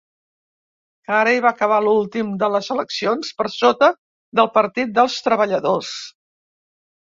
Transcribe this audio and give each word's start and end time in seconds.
Carey 1.09 1.41
va 1.47 1.51
acabar 1.57 1.77
últim 1.91 2.31
de 2.45 2.49
les 2.55 2.71
eleccions, 2.77 3.31
per 3.43 3.49
sota 3.59 3.93
del 4.43 4.53
Partit 4.59 4.99
dels 4.99 5.23
Treballadors. 5.31 5.95